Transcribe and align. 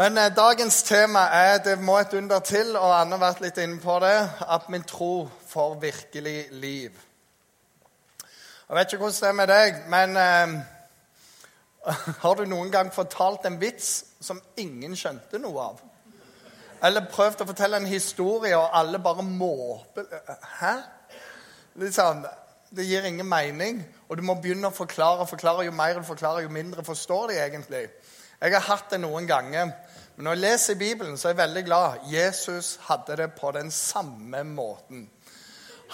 Men 0.00 0.18
eh, 0.18 0.36
dagens 0.36 0.82
tema 0.82 1.18
er 1.18 1.58
'Det 1.58 1.78
må 1.78 1.98
et 1.98 2.14
under 2.14 2.38
til', 2.38 2.78
og 2.78 3.00
Anne 3.00 3.18
har 3.18 3.32
vært 3.32 3.40
litt 3.40 3.58
inne 3.58 3.80
på 3.80 3.98
det. 4.00 4.30
At 4.48 4.68
min 4.68 4.82
tro 4.82 5.28
får 5.46 5.74
virkelig 5.80 6.46
liv. 6.50 6.90
Jeg 8.68 8.76
vet 8.76 8.92
ikke 8.92 8.96
hvordan 8.96 9.20
det 9.20 9.28
er 9.28 9.32
med 9.32 9.46
deg, 9.48 9.74
men 9.88 10.16
eh, 10.16 10.64
har 12.22 12.34
du 12.34 12.44
noen 12.44 12.70
gang 12.70 12.92
fortalt 12.92 13.44
en 13.44 13.60
vits 13.60 14.04
som 14.20 14.40
ingen 14.56 14.96
skjønte 14.96 15.38
noe 15.38 15.60
av? 15.60 15.82
Eller 16.82 17.10
prøvd 17.12 17.44
å 17.44 17.48
fortelle 17.52 17.76
en 17.76 17.86
historie, 17.86 18.56
og 18.56 18.70
alle 18.72 18.98
bare 18.98 19.22
måper 19.22 20.08
Hæ? 20.60 20.74
Liksom, 21.74 22.24
det 22.76 22.88
gir 22.88 23.04
ingen 23.04 23.28
mening. 23.28 23.84
Og 24.08 24.16
du 24.16 24.22
må 24.22 24.34
begynne 24.34 24.68
å 24.68 24.78
forklare. 24.80 25.26
forklare. 25.26 25.64
Jo 25.64 25.72
mer 25.72 25.94
du 25.98 26.02
forklarer, 26.02 26.40
jo 26.40 26.48
mindre 26.48 26.84
forstår 26.84 27.26
de 27.28 27.44
egentlig. 27.44 27.88
Jeg 28.40 28.54
har 28.54 28.62
hatt 28.64 28.90
det 28.90 29.00
noen 29.00 29.26
ganger. 29.28 29.68
Men 30.20 30.24
når 30.24 30.32
jeg 30.32 30.40
leser 30.40 30.74
Bibelen, 30.74 31.18
så 31.18 31.28
er 31.28 31.32
jeg 31.32 31.36
veldig 31.36 31.60
glad. 31.64 31.92
Jesus 32.12 32.78
hadde 32.84 33.14
det 33.16 33.32
på 33.32 33.50
den 33.56 33.70
samme 33.70 34.42
måten. 34.44 35.06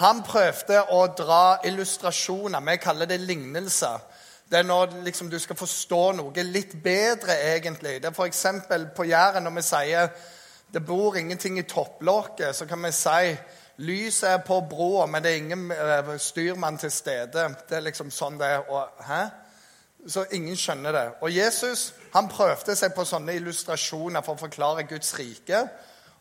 Han 0.00 0.22
prøvde 0.26 0.80
å 0.90 1.04
dra 1.14 1.60
illustrasjoner. 1.64 2.64
Vi 2.66 2.74
kaller 2.82 3.06
det 3.06 3.20
lignelser. 3.20 4.02
Det 4.50 4.58
er 4.58 4.66
når 4.66 4.96
liksom, 5.04 5.30
du 5.30 5.38
skal 5.38 5.56
forstå 5.56 6.00
noe 6.18 6.42
litt 6.42 6.74
bedre, 6.82 7.36
egentlig. 7.52 8.00
Det 8.02 8.10
er 8.10 8.18
f.eks. 8.18 8.42
på 8.96 9.06
Jæren 9.06 9.46
når 9.46 9.54
vi 9.60 9.64
sier 9.68 10.10
det 10.74 10.82
bor 10.82 11.14
ingenting 11.16 11.60
i 11.62 11.68
topplokket, 11.70 12.50
så 12.56 12.66
kan 12.66 12.82
vi 12.82 12.90
si 12.98 13.36
lyset 13.86 14.30
er 14.32 14.42
på 14.42 14.58
broa, 14.66 15.06
men 15.06 15.22
det 15.22 15.32
er 15.32 15.42
ingen 15.44 15.70
uh, 15.70 16.16
styrmann 16.18 16.82
til 16.82 16.90
stede. 16.90 17.46
Det 17.68 17.78
er 17.78 17.86
liksom 17.86 18.10
sånn 18.10 18.42
det 18.42 18.50
er. 18.56 18.66
Og, 18.66 19.06
hæ? 19.06 19.22
Så 20.06 20.26
ingen 20.34 20.58
skjønner 20.58 20.92
det. 20.92 21.06
Og 21.22 21.30
Jesus 21.30 21.92
han 22.16 22.28
prøvde 22.32 22.76
seg 22.76 22.94
på 22.96 23.04
sånne 23.04 23.34
illustrasjoner 23.36 24.24
for 24.24 24.36
å 24.36 24.44
forklare 24.46 24.86
Guds 24.88 25.12
rike. 25.18 25.66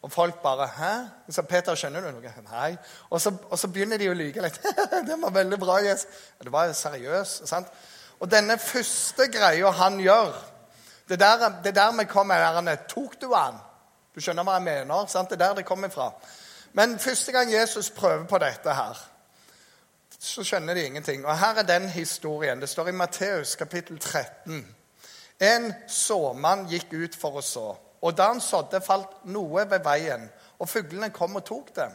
Og 0.06 0.12
folk 0.12 0.42
bare 0.42 0.68
'Hæ?' 0.68 1.32
Så 1.32 1.42
Peter, 1.42 1.76
skjønner 1.76 2.02
du 2.02 2.12
noe? 2.12 2.34
Nei. 2.52 2.78
Og 3.10 3.22
så, 3.22 3.34
og 3.50 3.60
så 3.60 3.68
begynner 3.68 3.98
de 3.98 4.10
å 4.10 4.14
lyge 4.14 4.42
litt. 4.42 4.60
'Det 5.08 5.22
var 5.22 5.32
veldig 5.32 5.60
bra, 5.60 5.78
Jesus.' 5.78 6.08
Det 6.44 6.52
var 6.52 6.72
seriøst. 6.72 7.48
sant? 7.48 7.68
Og 8.20 8.32
denne 8.32 8.58
første 8.58 9.28
greia 9.28 9.72
han 9.72 10.00
gjør 10.00 10.34
Det 11.10 11.22
er 11.22 11.38
der, 11.38 11.62
det 11.64 11.76
der 11.76 11.92
vi 11.98 12.04
kommer 12.06 12.36
her. 12.36 12.76
Tok 12.90 13.22
du 13.22 13.34
han? 13.34 13.56
Du 14.16 14.22
skjønner 14.22 14.44
hva 14.44 14.54
jeg 14.54 14.64
mener? 14.64 15.06
sant? 15.08 15.30
Det 15.30 15.42
er 15.42 15.48
der 15.48 15.54
det 15.54 15.66
kommer 15.66 15.90
fra. 15.90 16.12
Men 16.74 17.00
første 17.00 17.32
gang 17.32 17.54
Jesus 17.54 17.90
prøver 17.90 18.26
på 18.26 18.38
dette 18.38 18.74
her, 18.74 18.98
så 20.20 20.44
skjønner 20.44 20.74
de 20.74 20.86
ingenting. 20.86 21.26
Og 21.26 21.38
her 21.38 21.56
er 21.56 21.64
den 21.64 21.90
historien. 21.90 22.62
Det 22.62 22.70
står 22.70 22.88
i 22.88 22.92
Matteus 22.92 23.56
kapittel 23.56 24.00
13. 24.00 24.76
En 25.40 25.74
såmann 25.92 26.68
gikk 26.72 26.94
ut 26.94 27.16
for 27.20 27.40
å 27.40 27.44
så. 27.44 27.68
Og 28.06 28.16
da 28.16 28.30
han 28.32 28.42
sådde, 28.42 28.82
falt 28.86 29.24
noe 29.34 29.66
ved 29.70 29.84
veien, 29.84 30.28
og 30.60 30.70
fuglene 30.70 31.12
kom 31.14 31.36
og 31.36 31.46
tok 31.48 31.72
det. 31.76 31.90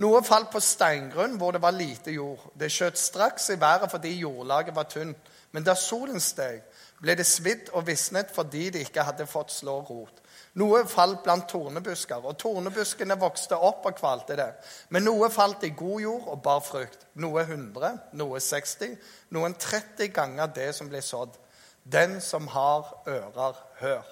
Noe 0.00 0.22
falt 0.24 0.48
på 0.48 0.62
steingrunn 0.64 1.36
hvor 1.36 1.52
det 1.52 1.60
var 1.60 1.76
lite 1.76 2.14
jord. 2.14 2.40
Det 2.56 2.70
skjøt 2.72 2.98
straks 2.98 3.50
i 3.52 3.58
været 3.60 3.90
fordi 3.92 4.14
jordlaget 4.22 4.74
var 4.76 4.88
tynt. 4.88 5.28
Men 5.52 5.66
da 5.66 5.74
solen 5.74 6.22
steg, 6.22 6.62
ble 7.02 7.16
det 7.18 7.26
svidd 7.26 7.72
og 7.74 7.84
visnet 7.88 8.30
fordi 8.32 8.68
det 8.70 8.86
ikke 8.86 9.04
hadde 9.04 9.26
fått 9.28 9.52
slå 9.52 9.80
rot. 9.82 10.22
Noe 10.60 10.82
falt 10.88 11.20
blant 11.24 11.46
tornebusker, 11.50 12.24
og 12.26 12.38
tornebuskene 12.38 13.18
vokste 13.20 13.58
opp 13.58 13.84
og 13.86 13.98
kvalte 13.98 14.38
det. 14.38 14.48
Men 14.90 15.04
noe 15.06 15.28
falt 15.30 15.66
i 15.66 15.72
god 15.76 16.00
jord 16.02 16.32
og 16.32 16.42
bar 16.42 16.62
frukt. 16.64 17.06
Noe 17.22 17.44
100, 17.44 17.92
noe 18.18 18.40
60, 18.40 18.96
noen 19.36 19.54
30 19.58 20.10
ganger 20.16 20.50
det 20.54 20.72
som 20.78 20.90
ble 20.90 21.02
sådd. 21.04 21.36
Den 21.84 22.20
som 22.20 22.46
har 22.52 22.88
ører, 23.08 23.58
hør. 23.80 24.06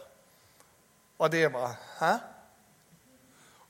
Og 1.18 1.32
de 1.32 1.48
bare 1.50 1.74
Hæ? 2.00 2.12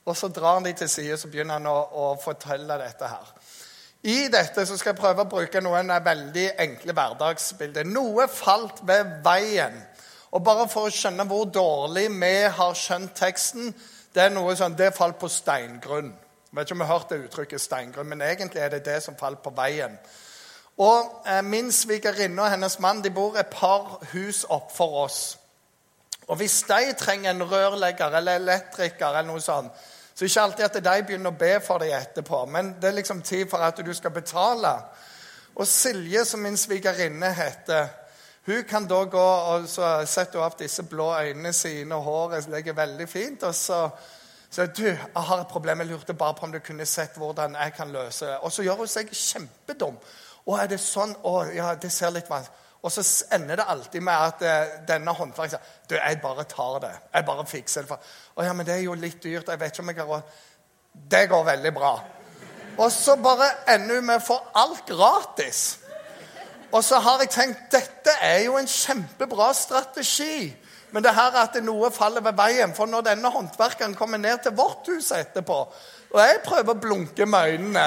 Og 0.05 0.17
så 0.17 0.27
drar 0.27 0.53
han 0.53 0.65
de 0.65 0.73
til 0.73 0.89
side 0.89 1.13
og 1.13 1.31
begynner 1.31 1.59
han 1.59 1.67
å, 1.69 1.79
å, 1.93 2.05
fortelle 2.21 2.77
dette 2.81 3.09
her. 3.09 3.33
I 4.09 4.29
dette 4.31 4.63
så 4.65 4.77
skal 4.79 4.93
jeg 4.93 5.01
prøve 5.01 5.25
å 5.25 5.29
bruke 5.29 5.61
noen 5.61 5.91
veldig 6.03 6.45
enkle 6.63 6.95
hverdagsbilder. 6.97 7.85
Noe 7.85 8.25
falt 8.31 8.79
ved 8.87 9.19
veien. 9.25 9.75
Og 10.31 10.41
bare 10.45 10.65
for 10.71 10.87
å 10.87 10.93
skjønne 10.93 11.27
hvor 11.29 11.45
dårlig 11.53 12.07
vi 12.15 12.33
har 12.57 12.77
skjønt 12.77 13.15
teksten 13.17 13.73
Det 14.13 14.23
er 14.23 14.31
noe 14.33 14.55
sånn, 14.57 14.73
det 14.73 14.95
falt 14.97 15.19
på 15.21 15.27
steingrunn. 15.29 16.09
Jeg 16.49 16.57
vet 16.57 16.65
ikke 16.65 16.73
om 16.73 16.81
vi 16.81 16.85
har 16.89 16.97
hørt 16.97 17.11
det 17.11 17.19
uttrykket 17.27 17.61
steingrunn, 17.61 18.07
men 18.09 18.23
egentlig 18.25 18.63
er 18.63 18.71
det 18.73 18.79
det 18.87 18.95
som 19.05 19.17
falt 19.19 19.43
på 19.45 19.51
veien. 19.53 19.99
Og 20.79 21.23
eh, 21.27 21.43
Min 21.43 21.71
svigerinne 21.71 22.41
og 22.41 22.51
hennes 22.51 22.79
mann 22.79 23.03
de 23.03 23.11
bor 23.11 23.37
et 23.37 23.51
par 23.51 23.99
hus 24.13 24.45
opp 24.49 24.71
for 24.75 25.03
oss. 25.03 25.37
Og 26.27 26.37
Hvis 26.37 26.63
de 26.67 26.93
trenger 26.97 27.31
en 27.31 27.43
rørlegger 27.43 28.15
eller 28.17 28.39
elektriker, 28.39 29.07
eller 29.07 29.27
noe 29.27 29.41
sånt, 29.41 29.71
så 30.13 30.25
er 30.25 30.27
det 30.27 30.31
ikke 30.31 30.41
alltid 30.41 30.65
at 30.65 30.83
de 30.83 31.03
begynner 31.07 31.31
å 31.31 31.39
be 31.39 31.53
for 31.63 31.79
dem 31.79 31.95
etterpå. 31.95 32.45
Men 32.45 32.73
det 32.81 32.89
er 32.89 32.97
liksom 32.97 33.21
tid 33.21 33.47
for 33.49 33.63
at 33.63 33.79
du 33.85 33.93
skal 33.93 34.11
betale. 34.11 34.73
Og 35.55 35.67
Silje, 35.67 36.25
som 36.25 36.43
min 36.43 36.57
svigerinne 36.57 37.31
heter, 37.33 37.87
hun 38.45 38.63
kan 38.63 38.87
da 38.87 39.03
gå 39.03 39.23
og 39.23 39.67
så 39.69 40.05
setter 40.07 40.43
opp 40.43 40.59
disse 40.59 40.83
blå 40.83 41.09
øynene 41.21 41.53
sine, 41.53 41.95
og 41.95 42.03
håret 42.03 42.49
ligger 42.51 42.73
veldig 42.73 43.09
fint. 43.09 43.43
Og 43.43 43.55
så 43.55 43.81
sier 44.51 44.71
du, 44.75 44.85
jeg 44.85 45.25
har 45.29 45.41
et 45.41 45.51
problem, 45.51 45.79
jeg 45.79 45.91
lurte 45.91 46.13
bare 46.13 46.35
på 46.35 46.47
om 46.47 46.51
du 46.51 46.59
kunne 46.59 46.85
sett 46.85 47.17
hvordan 47.17 47.55
jeg 47.55 47.73
kan 47.77 47.91
løse 47.91 48.25
det. 48.25 48.37
Og 48.43 48.51
så 48.51 48.63
gjør 48.63 48.83
hun 48.83 48.91
seg 48.91 49.11
kjempedum. 49.13 49.99
Å, 50.49 50.57
er 50.57 50.71
det 50.71 50.79
sånn? 50.81 51.13
Å, 51.23 51.35
ja, 51.53 51.75
det 51.77 51.91
ser 51.93 52.15
litt 52.15 52.29
vanskelig 52.29 52.57
og 52.79 52.91
så 52.91 53.03
ender 53.35 53.59
det 53.59 53.65
alltid 53.67 54.01
med 54.01 54.13
at 54.13 54.43
eh, 54.47 54.75
denne 54.87 55.11
håndverkeren 55.11 55.59
sier 55.59 55.89
du, 55.89 55.97
jeg 55.97 56.21
bare 56.23 56.45
tar 56.47 56.77
det. 56.85 56.93
Jeg 57.11 57.25
bare 57.27 57.43
fikser 57.47 57.87
det. 57.89 57.97
Å 58.35 58.45
ja, 58.45 58.53
men 58.55 58.67
det 58.67 58.77
er 58.77 58.85
jo 58.85 58.95
litt 58.95 59.19
dyrt. 59.23 59.51
Jeg 59.51 59.59
vet 59.59 59.73
ikke 59.73 59.83
om 59.83 59.91
jeg 59.91 59.99
har 59.99 60.07
råd. 60.07 60.37
Det 61.11 61.25
går 61.29 61.43
veldig 61.49 61.73
bra. 61.75 61.91
Og 62.79 62.87
så 62.95 63.17
bare 63.19 63.49
ender 63.73 63.99
hun 63.99 64.07
med 64.07 64.21
å 64.21 64.23
få 64.29 64.37
alt 64.61 64.87
gratis. 64.87 65.63
Og 66.71 66.83
så 66.85 67.01
har 67.03 67.19
jeg 67.25 67.33
tenkt 67.33 67.67
dette 67.73 68.15
er 68.23 68.45
jo 68.45 68.55
en 68.55 68.69
kjempebra 68.69 69.49
strategi. 69.57 70.47
Men 70.95 71.03
det 71.03 71.11
her 71.17 71.35
at 71.41 71.59
noe 71.65 71.91
faller 71.91 72.23
ved 72.23 72.39
veien. 72.39 72.71
For 72.77 72.87
når 72.87 73.09
denne 73.09 73.33
håndverkeren 73.33 73.97
kommer 73.99 74.21
ned 74.21 74.45
til 74.45 74.55
vårt 74.55 74.87
hus 74.87 75.11
etterpå, 75.17 75.59
og 76.13 76.23
jeg 76.23 76.39
prøver 76.47 76.71
å 76.71 76.79
blunke 76.79 77.27
med 77.27 77.57
øynene 77.57 77.85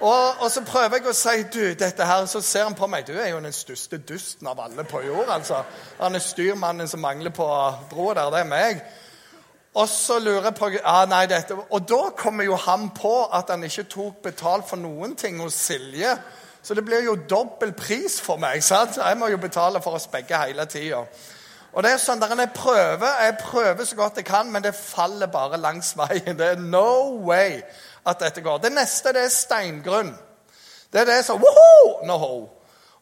og, 0.00 0.40
og, 0.40 0.50
så 0.50 0.62
prøver 0.62 1.00
jeg 1.00 1.10
å 1.10 1.16
si 1.16 1.42
du, 1.50 1.62
dette 1.78 2.06
her, 2.06 2.26
så 2.30 2.40
ser 2.44 2.68
han 2.68 2.76
på 2.78 2.86
meg. 2.90 3.06
Du 3.06 3.18
er 3.18 3.32
jo 3.32 3.42
den 3.42 3.54
største 3.54 3.98
dusten 3.98 4.46
av 4.46 4.60
alle 4.62 4.84
på 4.86 5.02
jord. 5.02 5.28
altså. 5.28 5.64
Han 5.98 6.14
er 6.14 6.22
styrmannen 6.22 6.88
som 6.88 7.02
mangler 7.02 7.34
på 7.34 7.46
broa 7.90 8.14
der. 8.14 8.30
Det 8.30 8.40
er 8.44 8.50
meg. 8.52 8.82
Og 9.78 9.88
så 9.90 10.18
lurer 10.18 10.48
jeg 10.48 10.54
på 10.58 10.70
ah, 10.84 11.04
nei, 11.10 11.24
dette. 11.30 11.56
Og 11.70 11.88
da 11.88 12.00
kommer 12.16 12.46
jo 12.46 12.58
han 12.58 12.88
på 12.94 13.14
at 13.34 13.50
han 13.50 13.66
ikke 13.66 13.88
tok 13.90 14.22
betalt 14.30 14.68
for 14.70 14.80
noen 14.80 15.16
ting 15.18 15.40
hos 15.42 15.58
Silje. 15.68 16.14
Så 16.62 16.74
det 16.74 16.84
blir 16.86 17.02
jo 17.04 17.18
dobbel 17.30 17.72
pris 17.72 18.20
for 18.20 18.38
meg. 18.38 18.62
sant? 18.62 18.98
Jeg 18.98 19.18
må 19.18 19.28
jo 19.32 19.38
betale 19.38 19.82
for 19.82 19.98
oss 19.98 20.08
begge 20.10 20.38
hele 20.38 20.66
tida. 20.66 21.04
Og 21.72 21.84
det 21.84 21.92
er 21.92 22.00
sånn 22.00 22.20
der 22.20 22.32
Jeg 22.38 22.50
prøver 22.56 23.22
jeg 23.22 23.36
prøver 23.42 23.84
så 23.84 23.96
godt 23.96 24.16
jeg 24.16 24.24
kan, 24.24 24.50
men 24.50 24.62
det 24.62 24.74
faller 24.74 25.26
bare 25.26 25.60
langs 25.60 25.94
veien. 25.96 26.38
Det 26.38 26.46
er 26.46 26.62
no 26.62 27.18
way 27.28 27.60
at 28.08 28.20
dette 28.20 28.42
går. 28.44 28.58
Det 28.62 28.72
neste 28.72 29.12
det 29.12 29.26
er 29.26 29.34
steingrunn. 29.34 30.14
Det 30.92 31.00
er 31.00 31.10
det 31.10 31.24
som 31.24 31.40
Woho! 31.42 32.04
No. 32.08 32.48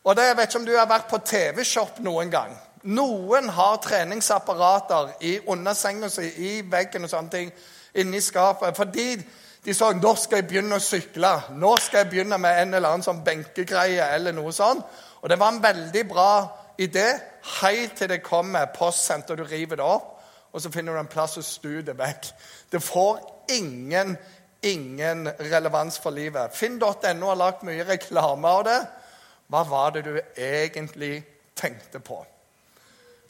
Og 0.05 0.17
det, 0.17 0.23
Jeg 0.23 0.37
vet 0.37 0.49
ikke 0.49 0.59
om 0.59 0.67
du 0.67 0.77
har 0.77 0.89
vært 0.91 1.11
på 1.11 1.19
TV-shop 1.19 1.99
noen 2.03 2.31
gang. 2.31 2.53
Noen 2.83 3.49
har 3.49 3.81
treningsapparater 3.83 5.17
i 5.21 5.39
under 5.51 5.75
senga 5.75 6.09
si, 6.09 6.29
i 6.37 6.61
veggen 6.71 7.07
og 7.07 7.11
sånne 7.11 7.31
ting, 7.31 7.51
inni 7.95 8.21
skapet. 8.21 8.77
Fordi 8.77 9.17
de 9.67 9.75
sa 9.75 9.91
nå 9.93 10.13
skal 10.15 10.43
jeg 10.43 10.49
begynne 10.51 10.79
å 10.79 10.83
sykle. 10.83 11.33
Nå 11.59 11.73
skal 11.83 12.05
jeg 12.05 12.11
begynne 12.13 12.39
med 12.39 12.61
en 12.63 12.75
eller 12.79 12.95
annen 12.95 13.07
sånn 13.07 13.25
benkegreie. 13.27 14.13
eller 14.15 14.33
noe 14.33 14.53
sånt. 14.53 14.85
Og 15.23 15.31
det 15.31 15.39
var 15.39 15.49
en 15.53 15.63
veldig 15.63 16.05
bra 16.09 16.31
idé 16.79 17.07
helt 17.61 17.97
til 17.97 18.09
det 18.09 18.23
kommer 18.23 18.71
postsenter, 18.75 19.35
og 19.35 19.39
du 19.39 19.45
river 19.45 19.77
det 19.77 19.85
opp. 19.85 20.13
Og 20.53 20.63
så 20.63 20.71
finner 20.71 20.93
du 20.93 21.01
en 21.01 21.11
plass 21.11 21.37
å 21.37 21.43
stue 21.43 21.83
det 21.83 21.99
vekk. 21.99 22.31
Det 22.73 22.83
får 22.83 23.19
ingen 23.53 24.17
ingen 24.67 25.29
relevans 25.39 25.99
for 26.03 26.15
livet. 26.15 26.55
Finn.no 26.57 27.31
har 27.31 27.39
lagt 27.41 27.65
mye 27.67 27.87
reklame 27.87 28.51
av 28.51 28.65
det. 28.67 28.79
Hva 29.53 29.63
var 29.69 29.95
det 29.95 30.03
du 30.07 30.17
egentlig 30.19 31.21
tenkte 31.57 32.01
på? 32.03 32.19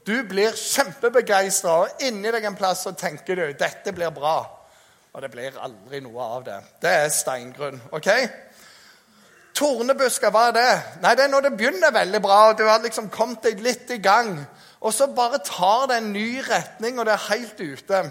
Du 0.06 0.14
blir 0.28 0.54
kjempebegeistra, 0.54 1.80
og 1.82 2.02
inni 2.06 2.30
deg 2.30 2.44
en 2.46 2.56
plass 2.58 2.84
så 2.86 2.92
tenker 2.96 3.36
du 3.36 3.46
dette 3.58 3.92
blir 3.92 4.12
bra. 4.14 4.38
Og 5.16 5.22
det 5.24 5.32
blir 5.32 5.56
aldri 5.58 6.02
noe 6.04 6.28
av 6.36 6.44
det. 6.46 6.58
Det 6.80 6.92
er 6.92 7.08
steingrunn. 7.12 7.80
ok? 7.96 8.10
Tornebusker, 9.56 10.30
hva 10.30 10.50
er 10.50 10.56
det? 10.56 10.70
Nei, 11.02 11.14
Det 11.16 11.24
er 11.24 11.32
når 11.32 11.46
det 11.46 11.56
begynner 11.56 11.92
veldig 11.92 12.20
bra, 12.22 12.40
og 12.50 12.58
du 12.58 12.66
har 12.68 12.82
liksom 12.84 13.08
kommet 13.10 13.42
deg 13.42 13.62
litt 13.64 13.90
i 13.90 13.98
gang. 13.98 14.36
Og 14.80 14.92
så 14.94 15.08
bare 15.08 15.40
tar 15.44 15.88
det 15.88 15.96
en 15.96 16.12
ny 16.12 16.42
retning, 16.44 16.98
og 16.98 17.06
det 17.08 17.14
er 17.14 17.28
helt 17.30 17.60
ute. 17.60 18.02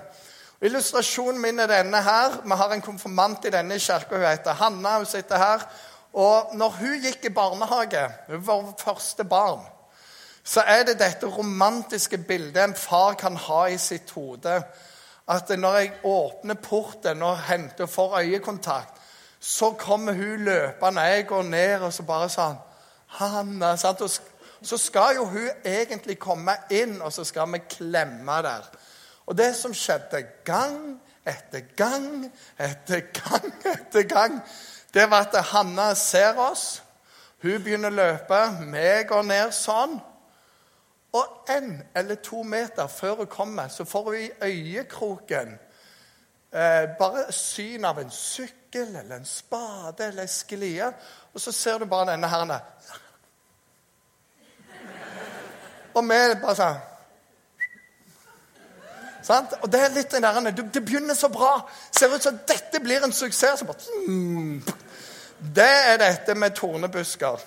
Illustrasjonen 0.65 1.41
min 1.41 1.59
er 1.59 1.69
denne 1.69 2.01
her. 2.01 2.39
Vi 2.43 2.55
har 2.57 2.71
en 2.73 2.81
konfirmant 2.81 3.45
i 3.45 3.51
denne 3.53 3.77
kirka. 3.79 4.17
Hun 4.17 4.25
heter 4.25 4.53
Hanna. 4.57 4.97
Hun 4.97 5.05
sitter 5.05 5.37
her. 5.37 5.65
Og 6.13 6.55
når 6.55 6.69
hun 6.79 7.01
gikk 7.03 7.25
i 7.27 7.33
barnehage, 7.35 8.07
hun 8.27 8.47
var 8.47 8.73
første 8.79 9.23
barn, 9.23 9.61
så 10.43 10.61
er 10.61 10.83
det 10.87 10.99
dette 10.99 11.27
romantiske 11.27 12.17
bildet 12.17 12.63
en 12.63 12.75
far 12.75 13.13
kan 13.19 13.35
ha 13.35 13.65
i 13.65 13.77
sitt 13.77 14.11
hode. 14.15 14.61
At 15.27 15.49
når 15.49 15.75
jeg 15.75 15.91
åpner 16.03 16.53
porten 16.53 17.23
og 17.23 17.39
henter 17.49 17.85
får 17.85 18.19
øyekontakt, 18.19 19.01
så 19.39 19.71
kommer 19.71 20.13
hun 20.13 20.45
løpende. 20.45 21.01
Jeg 21.01 21.27
går 21.27 21.43
ned 21.43 21.81
og 21.81 21.93
så 21.93 22.03
bare 22.03 22.29
sånn 22.29 22.57
Hanna, 23.19 23.75
sant? 23.77 24.01
Og 24.01 24.09
så 24.61 24.77
skal 24.77 25.15
jo 25.15 25.25
hun 25.25 25.49
egentlig 25.65 26.17
komme 26.19 26.55
inn, 26.69 27.01
og 27.01 27.13
så 27.13 27.23
skal 27.23 27.51
vi 27.53 27.61
klemme 27.69 28.41
der. 28.41 28.69
Og 29.25 29.37
det 29.37 29.55
som 29.55 29.73
skjedde 29.73 30.21
gang 30.45 31.01
etter 31.25 31.65
gang 31.77 32.25
etter 32.61 33.07
gang 33.13 33.47
etter 33.65 34.03
gang, 34.09 34.39
det 34.93 35.09
var 35.09 35.25
at 35.25 35.45
Hanna 35.51 35.93
ser 35.95 36.37
oss. 36.39 36.83
Hun 37.41 37.63
begynner 37.63 37.91
å 37.91 37.97
løpe. 37.97 38.41
Vi 38.71 38.91
går 39.09 39.25
ned 39.27 39.53
sånn. 39.53 39.97
Og 41.15 41.49
én 41.49 41.77
eller 41.95 42.19
to 42.23 42.43
meter 42.43 42.87
før 42.87 43.23
hun 43.23 43.31
kommer, 43.31 43.67
så 43.67 43.85
får 43.85 44.09
hun 44.09 44.15
i 44.19 44.31
øyekroken 44.43 45.53
eh, 46.51 46.89
bare 46.99 47.31
syn 47.31 47.85
av 47.85 47.99
en 47.99 48.11
sykkel 48.11 48.95
eller 48.95 49.15
en 49.15 49.25
spade 49.27 50.09
eller 50.09 50.25
en 50.25 50.31
sklie. 50.31 50.89
Og 51.33 51.41
så 51.41 51.51
ser 51.51 51.79
du 51.79 51.85
bare 51.85 52.11
denne 52.11 52.27
her. 52.27 52.57
Og 55.95 56.03
vi 56.03 56.19
bare 56.41 56.57
sånn 56.59 56.83
Sant? 59.25 59.55
Og 59.61 59.71
Det 59.71 59.81
er 59.81 59.93
litt 59.93 60.11
den 60.13 60.25
det, 60.45 60.67
det 60.73 60.85
begynner 60.85 61.17
så 61.17 61.29
bra. 61.33 61.57
Ser 61.91 62.13
ut 62.13 62.23
som 62.23 62.37
dette 62.47 62.79
blir 62.79 63.03
en 63.03 63.13
suksess. 63.13 63.59
Så 63.59 63.65
bare, 63.65 63.77
mm. 64.07 64.61
Det 65.55 65.71
er 65.91 65.97
dette 65.97 66.35
med 66.35 66.55
tornebusker. 66.55 67.41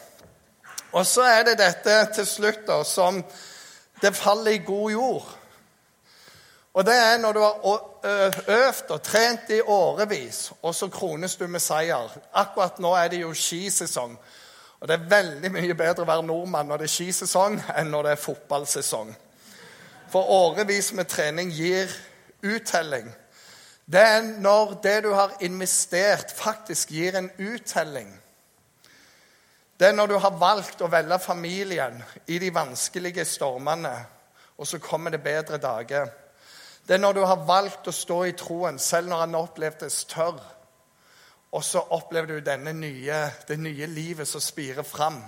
Og 0.92 1.06
så 1.06 1.22
er 1.22 1.44
det 1.44 1.58
dette 1.58 1.98
til 2.14 2.26
slutt 2.26 2.64
da, 2.66 2.82
som 2.84 3.22
det 4.02 4.16
faller 4.16 4.56
i 4.56 4.64
god 4.64 4.90
jord. 4.90 5.28
Og 6.78 6.86
det 6.86 6.94
er 6.94 7.18
når 7.18 7.32
du 7.32 7.40
har 7.40 7.56
øvd 8.48 8.90
og 8.90 9.02
trent 9.02 9.50
i 9.50 9.60
årevis, 9.60 10.52
og 10.62 10.74
så 10.74 10.88
krones 10.88 11.36
du 11.36 11.46
med 11.46 11.60
seier. 11.60 12.12
Akkurat 12.32 12.78
nå 12.78 12.92
er 12.94 13.08
det 13.08 13.22
jo 13.22 13.32
skisesong. 13.34 14.18
Og 14.80 14.88
det 14.88 14.94
er 14.94 15.08
veldig 15.10 15.50
mye 15.52 15.74
bedre 15.74 16.04
å 16.04 16.08
være 16.08 16.26
nordmann 16.26 16.68
når 16.70 16.84
det 16.84 16.86
er 16.86 16.94
skisesong, 16.94 17.58
enn 17.76 17.90
når 17.90 18.06
det 18.06 18.12
er 18.12 18.22
fotballsesong. 18.22 19.10
For 20.08 20.24
årevis 20.24 20.92
med 20.92 21.08
trening 21.08 21.50
gir 21.52 21.92
uttelling. 22.42 23.10
Det 23.88 24.00
er 24.00 24.22
når 24.40 24.74
det 24.82 25.02
du 25.04 25.12
har 25.12 25.36
investert, 25.40 26.32
faktisk 26.36 26.90
gir 26.92 27.16
en 27.16 27.30
uttelling. 27.38 28.10
Det 29.80 29.88
er 29.88 29.92
når 29.92 30.06
du 30.06 30.16
har 30.18 30.34
valgt 30.36 30.82
å 30.82 30.90
velge 30.90 31.18
familien 31.22 32.02
i 32.26 32.38
de 32.38 32.50
vanskelige 32.54 33.24
stormene, 33.24 33.94
og 34.58 34.66
så 34.66 34.80
kommer 34.82 35.14
det 35.14 35.22
bedre 35.22 35.60
dager. 35.62 36.08
Det 36.88 36.96
er 36.96 37.00
når 37.00 37.12
du 37.12 37.24
har 37.24 37.44
valgt 37.46 37.88
å 37.88 37.94
stå 37.94 38.22
i 38.26 38.36
troen, 38.36 38.78
selv 38.78 39.08
når 39.08 39.20
han 39.22 39.34
opplevdes 39.38 40.04
tørr. 40.10 40.40
Og 41.52 41.64
så 41.64 41.80
opplever 41.94 42.40
du 42.40 42.72
nye, 42.74 43.20
det 43.48 43.58
nye 43.58 43.86
livet 43.86 44.28
som 44.28 44.40
spirer 44.40 44.82
fram. 44.82 45.22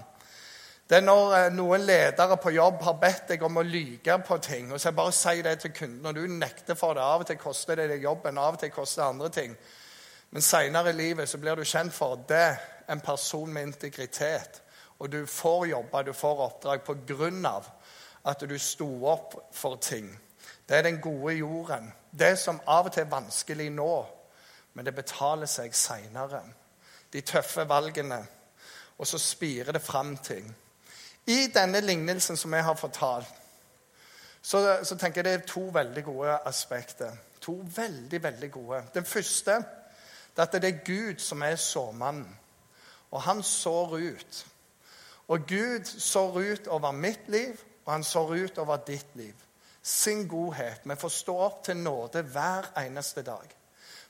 Det 0.90 0.96
er 0.98 1.04
når 1.06 1.32
eh, 1.36 1.52
noen 1.54 1.84
ledere 1.86 2.34
på 2.42 2.50
jobb 2.50 2.80
har 2.82 2.96
bedt 2.98 3.28
deg 3.30 3.42
om 3.46 3.60
å 3.60 3.62
lyge 3.62 4.16
på 4.26 4.40
ting. 4.42 4.72
og 4.72 4.80
så 4.82 4.90
Bare 4.90 5.12
si 5.14 5.42
det 5.46 5.52
til 5.62 5.70
kunden, 5.70 6.06
og 6.06 6.16
du 6.16 6.24
nekter 6.26 6.74
for 6.74 6.98
det. 6.98 7.02
Av 7.06 7.22
og 7.22 7.26
til 7.28 7.36
koster 7.38 7.78
det 7.78 7.84
deg 7.92 8.02
jobben, 8.02 8.38
av 8.38 8.56
og 8.56 8.58
til 8.58 8.72
koster 8.74 9.04
det 9.04 9.08
andre 9.08 9.28
ting. 9.36 9.52
Men 10.30 10.42
seinere 10.42 10.90
i 10.90 10.96
livet 10.98 11.28
så 11.30 11.38
blir 11.38 11.54
du 11.54 11.62
kjent 11.62 11.94
for 11.94 12.18
det 12.28 12.56
en 12.90 13.00
person 13.00 13.52
med 13.52 13.68
integritet. 13.68 14.58
Og 14.98 15.12
du 15.12 15.26
får 15.26 15.68
jobbe, 15.70 16.02
du 16.02 16.12
får 16.12 16.42
oppdrag 16.46 16.82
på 16.82 16.96
grunn 17.06 17.46
av 17.46 17.68
at 18.26 18.42
du 18.42 18.56
sto 18.58 18.88
opp 19.06 19.36
for 19.54 19.78
ting. 19.78 20.08
Det 20.66 20.76
er 20.76 20.82
den 20.88 20.98
gode 21.00 21.36
jorden. 21.38 21.86
Det 22.10 22.32
som 22.38 22.58
av 22.66 22.90
og 22.90 22.92
til 22.96 23.04
er 23.04 23.12
vanskelig 23.12 23.68
nå, 23.70 23.94
men 24.74 24.84
det 24.90 24.96
betaler 24.98 25.46
seg 25.46 25.70
seinere. 25.70 26.42
De 27.12 27.22
tøffe 27.22 27.62
valgene. 27.70 28.18
Og 28.98 29.06
så 29.06 29.22
spirer 29.22 29.72
det 29.72 29.82
fram 29.86 30.16
ting. 30.16 30.50
I 31.26 31.46
denne 31.54 31.80
lignelsen 31.80 32.36
som 32.36 32.54
jeg 32.54 32.64
har 32.64 32.74
fortalt, 32.74 33.26
så, 34.42 34.78
så, 34.82 34.96
tenker 34.96 35.20
jeg 35.20 35.24
det 35.24 35.32
er 35.32 35.46
to 35.46 35.60
veldig 35.72 36.04
gode 36.04 36.38
aspekter. 36.48 37.12
To 37.40 37.60
veldig, 37.76 38.22
veldig 38.22 38.50
gode. 38.52 38.82
Den 38.94 39.04
første 39.04 39.58
det 40.36 40.38
er 40.38 40.42
at 40.42 40.62
det 40.62 40.68
er 40.68 40.84
Gud 40.84 41.18
som 41.18 41.42
er 41.42 41.56
såmannen. 41.56 42.38
Og 43.10 43.22
han 43.22 43.42
sår 43.42 43.96
ut. 43.96 44.46
Og 45.28 45.46
Gud 45.46 45.84
sår 45.84 46.38
ut 46.38 46.66
over 46.66 46.90
mitt 46.90 47.28
liv, 47.28 47.60
og 47.84 47.92
han 47.92 48.04
sår 48.04 48.34
ut 48.34 48.58
over 48.58 48.76
ditt 48.76 49.06
liv. 49.14 49.34
Sin 49.82 50.28
godhet. 50.28 50.80
Vi 50.84 50.96
får 50.96 51.08
stå 51.08 51.36
opp 51.38 51.64
til 51.64 51.76
nåde 51.76 52.22
hver 52.22 52.70
eneste 52.78 53.22
dag. 53.22 53.56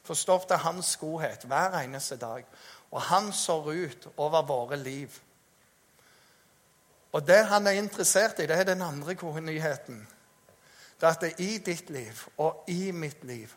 Får 0.03 0.15
stå 0.15 0.33
opp 0.35 0.47
til 0.49 0.57
hans 0.57 0.97
godhet 0.97 1.45
hver 1.45 1.81
eneste 1.81 2.17
dag. 2.17 2.45
Og 2.91 3.03
han 3.03 3.33
sår 3.33 3.73
ut 3.73 4.09
over 4.17 4.43
våre 4.43 4.77
liv. 4.77 5.21
Og 7.13 7.27
det 7.27 7.41
han 7.51 7.67
er 7.67 7.79
interessert 7.81 8.39
i, 8.39 8.47
det 8.47 8.57
er 8.57 8.69
den 8.69 8.83
andre 8.87 9.15
gode 9.19 9.43
nyheten. 9.43 10.01
Det 11.01 11.07
er 11.09 11.17
at 11.17 11.25
det 11.25 11.41
i 11.43 11.59
ditt 11.65 11.91
liv 11.91 12.27
og 12.39 12.69
i 12.71 12.93
mitt 12.93 13.25
liv 13.25 13.51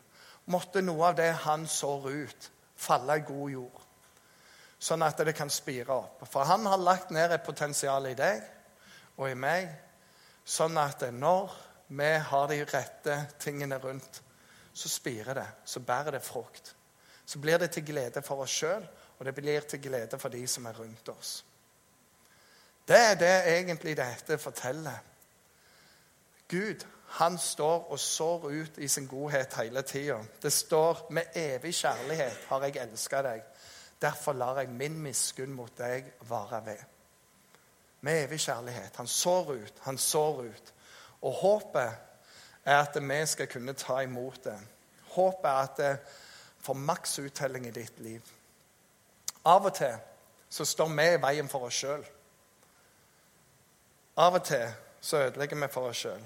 måtte 0.50 0.82
noe 0.84 1.10
av 1.10 1.18
det 1.18 1.30
han 1.44 1.66
sår 1.68 2.08
ut, 2.10 2.50
falle 2.76 3.18
i 3.20 3.24
god 3.24 3.50
jord. 3.52 3.80
Sånn 4.80 5.04
at 5.06 5.22
det 5.24 5.36
kan 5.36 5.52
spire 5.52 5.94
opp. 5.94 6.24
For 6.28 6.44
han 6.44 6.66
har 6.68 6.80
lagt 6.80 7.12
ned 7.14 7.32
et 7.32 7.46
potensial 7.46 8.10
i 8.10 8.16
deg 8.18 8.42
og 9.16 9.28
i 9.30 9.38
meg, 9.38 9.70
sånn 10.44 10.76
at 10.80 11.06
når 11.14 11.54
vi 11.94 12.10
har 12.28 12.48
de 12.50 12.60
rette 12.64 13.18
tingene 13.40 13.78
rundt, 13.80 14.20
så 14.74 14.90
spirer 14.90 15.38
det, 15.38 15.48
så 15.64 15.80
bærer 15.80 16.16
det 16.16 16.24
frukt. 16.24 16.74
Så 17.24 17.38
blir 17.38 17.58
det 17.58 17.70
til 17.72 17.86
glede 17.86 18.20
for 18.24 18.42
oss 18.44 18.52
sjøl, 18.52 18.84
og 19.18 19.24
det 19.24 19.34
blir 19.36 19.64
til 19.68 19.80
glede 19.80 20.18
for 20.20 20.32
de 20.34 20.42
som 20.50 20.66
er 20.66 20.76
rundt 20.76 21.08
oss. 21.12 21.38
Det 22.88 22.98
er 22.98 23.14
det 23.14 23.58
egentlig 23.58 23.96
dette 23.96 24.38
forteller. 24.38 24.98
Gud 26.48 26.84
han 27.14 27.38
står 27.38 27.90
og 27.90 27.98
sår 27.98 28.48
ut 28.50 28.78
i 28.78 28.88
sin 28.88 29.06
godhet 29.06 29.54
hele 29.54 29.82
tida. 29.82 30.18
Det 30.42 30.52
står 30.52 31.06
'med 31.10 31.22
evig 31.34 31.74
kjærlighet 31.74 32.38
har 32.48 32.62
jeg 32.62 32.76
elska 32.76 33.22
deg'. 33.22 33.42
Derfor 34.02 34.32
lar 34.32 34.58
jeg 34.58 34.68
min 34.68 34.98
miskunn 34.98 35.52
mot 35.52 35.78
deg 35.78 36.12
vare 36.20 36.66
ved. 36.66 36.78
Med 38.00 38.24
evig 38.24 38.40
kjærlighet. 38.40 38.96
Han 38.96 39.06
sår 39.06 39.52
ut, 39.52 39.74
han 39.80 39.98
sår 39.98 40.40
ut. 40.40 40.74
Og 41.22 41.32
håpet 41.32 41.92
er 42.64 42.76
at 42.78 43.02
vi 43.02 43.26
skal 43.26 43.46
kunne 43.46 43.72
ta 43.72 44.00
imot 44.00 44.44
det. 44.44 44.60
Håpet 45.02 45.50
er 45.50 45.62
at 45.62 45.76
det 45.76 45.98
får 46.60 46.74
maks 46.74 47.18
uttelling 47.18 47.66
i 47.66 47.70
ditt 47.70 47.98
liv. 47.98 48.22
Av 49.44 49.64
og 49.64 49.74
til 49.74 49.94
så 50.50 50.64
står 50.64 50.88
vi 50.88 51.14
i 51.14 51.22
veien 51.22 51.48
for 51.48 51.66
oss 51.66 51.74
sjøl. 51.74 52.04
Av 54.16 54.34
og 54.34 54.44
til 54.46 54.68
så 55.00 55.24
ødelegger 55.26 55.58
vi 55.58 55.68
for 55.72 55.90
oss 55.90 56.04
sjøl. 56.04 56.22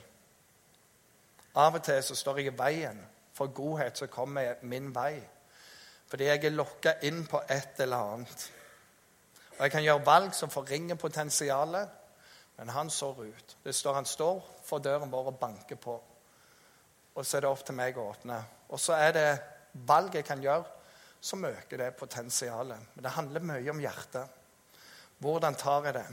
Av 1.57 1.75
og 1.75 1.83
til 1.83 2.03
så 2.05 2.15
står 2.15 2.43
jeg 2.43 2.53
i 2.53 2.59
veien 2.59 3.01
for 3.35 3.53
godhet 3.55 3.97
som 3.99 4.11
kommer 4.13 4.61
min 4.63 4.91
vei. 4.95 5.17
Fordi 6.09 6.29
jeg 6.29 6.45
er 6.45 6.57
lokka 6.57 6.99
inn 7.09 7.25
på 7.29 7.41
et 7.49 7.81
eller 7.81 8.13
annet. 8.15 8.51
Og 9.57 9.65
Jeg 9.65 9.71
kan 9.71 9.83
gjøre 9.83 10.07
valg 10.07 10.35
som 10.35 10.51
forringer 10.51 10.95
potensialet, 10.95 11.89
men 12.59 12.69
han 12.69 12.91
sår 12.91 13.25
ut. 13.25 13.57
Det 13.65 13.75
står 13.75 13.95
Han 13.95 14.07
står 14.07 14.43
for 14.65 14.79
døren 14.79 15.11
vår 15.11 15.33
og 15.33 15.39
banker 15.39 15.77
på. 15.77 16.01
Og 17.15 17.27
så 17.27 17.37
er 17.37 17.41
det 17.41 17.51
opp 17.51 17.65
til 17.65 17.75
meg 17.75 17.97
å 17.99 18.11
åpne. 18.11 18.43
Og 18.69 18.81
så 18.81 18.93
er 18.93 19.13
det 19.13 19.39
valg 19.73 20.15
jeg 20.15 20.25
kan 20.25 20.43
gjøre, 20.43 20.65
som 21.21 21.45
øker 21.45 21.77
det 21.77 21.97
potensialet. 21.97 22.79
Men 22.95 23.05
det 23.05 23.11
handler 23.11 23.41
mye 23.41 23.71
om 23.71 23.81
hjertet. 23.81 24.29
Hvordan 25.19 25.55
tar 25.55 25.85
jeg 25.85 25.95
det? 25.95 26.07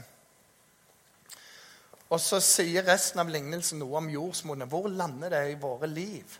Og 2.10 2.20
så 2.22 2.38
sier 2.44 2.86
resten 2.86 3.20
av 3.22 3.30
lignelsen 3.30 3.80
noe 3.82 3.98
om 3.98 4.10
jordsmonnet. 4.10 4.70
Hvor 4.70 4.86
lander 4.88 5.32
det 5.34 5.42
i 5.50 5.60
våre 5.60 5.88
liv? 5.90 6.38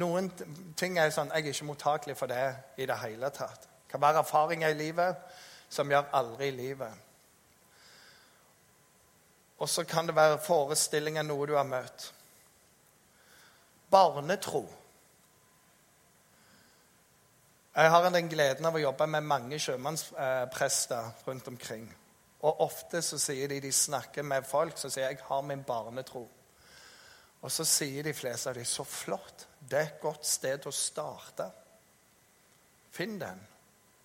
Noen 0.00 0.30
ting 0.78 0.96
er 0.96 1.12
sånn 1.12 1.32
Jeg 1.34 1.44
er 1.44 1.52
ikke 1.52 1.68
mottakelig 1.68 2.16
for 2.16 2.32
det 2.32 2.46
i 2.80 2.88
det 2.88 2.96
hele 3.02 3.28
tatt. 3.34 3.68
Det 3.68 3.92
kan 3.92 4.00
være 4.00 4.22
erfaringer 4.24 4.72
i 4.72 4.78
livet 4.78 5.40
som 5.72 5.90
gjør 5.90 6.08
aldri 6.16 6.48
i 6.48 6.56
livet. 6.56 6.92
Og 9.60 9.68
så 9.68 9.84
kan 9.84 10.08
det 10.08 10.16
være 10.16 10.40
forestillinger, 10.42 11.22
noe 11.22 11.46
du 11.46 11.54
har 11.54 11.68
møtt. 11.68 12.08
Barnetro. 13.92 14.64
Jeg 17.76 17.90
har 17.90 18.08
den 18.10 18.28
gleden 18.28 18.66
av 18.68 18.74
å 18.76 18.82
jobbe 18.82 19.06
med 19.06 19.28
mange 19.28 19.60
sjømannsprester 19.60 21.12
rundt 21.28 21.48
omkring. 21.48 21.86
Og 22.42 22.60
ofte 22.60 23.02
så 23.02 23.18
sier 23.22 23.48
de 23.48 23.60
de 23.62 23.72
snakker 23.72 24.22
med 24.22 24.42
folk, 24.42 24.78
så 24.78 24.90
sier 24.90 25.08
jeg 25.08 25.16
'jeg 25.16 25.26
har 25.26 25.40
min 25.40 25.64
barnetro'. 25.64 26.28
Og 27.42 27.50
så 27.50 27.64
sier 27.64 28.02
de 28.02 28.14
fleste 28.14 28.48
av 28.48 28.54
dem 28.54 28.64
'så 28.64 28.84
flott'. 28.84 29.46
Det 29.70 29.78
er 29.78 29.82
et 29.82 30.00
godt 30.00 30.26
sted 30.26 30.66
å 30.66 30.70
starte. 30.70 31.50
Finn 32.90 33.20
den 33.20 33.46